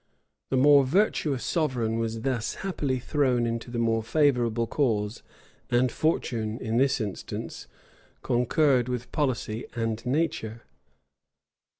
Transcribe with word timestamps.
The 0.49 0.57
more 0.57 0.83
virtuous 0.83 1.45
sovereign 1.45 1.99
was 1.99 2.21
thus 2.21 2.55
happily 2.65 2.97
thrown 2.97 3.45
into 3.45 3.69
the 3.69 3.77
more 3.77 4.01
favorable 4.01 4.65
cause; 4.65 5.21
and 5.69 5.91
fortune, 5.91 6.57
in 6.59 6.77
this 6.77 6.99
instance, 6.99 7.67
concurred 8.23 8.89
with 8.89 9.11
policy 9.11 9.63
and 9.75 10.03
nature. 10.03 10.63